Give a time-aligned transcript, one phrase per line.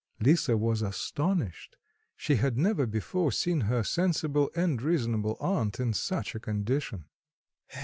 [0.19, 1.77] Lisa was astonished;
[2.17, 7.05] she had never before seen her sensible and reasonable aunt in such a condition.